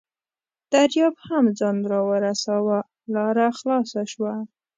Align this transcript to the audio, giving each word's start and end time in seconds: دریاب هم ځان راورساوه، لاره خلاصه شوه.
دریاب 0.71 1.15
هم 1.27 1.45
ځان 1.59 1.77
راورساوه، 1.91 2.79
لاره 3.13 3.47
خلاصه 3.57 4.01
شوه. 4.11 4.33